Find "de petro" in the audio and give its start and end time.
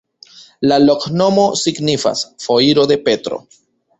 2.93-3.41